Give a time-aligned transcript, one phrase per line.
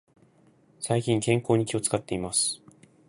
[0.79, 2.59] 最近、健康に気を使っています。